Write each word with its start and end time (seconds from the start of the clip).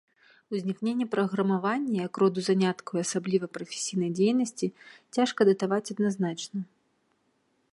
Узнікненне 0.59 1.05
праграмавання 1.15 1.97
як 2.07 2.13
роду 2.23 2.39
заняткаў, 2.47 2.93
і, 2.99 3.03
асабліва, 3.09 3.43
як 3.51 3.59
прафесійнай 3.59 4.11
дзейнасці, 4.21 4.67
цяжка 5.19 5.39
датаваць 5.51 5.83
адназначна. 5.97 6.59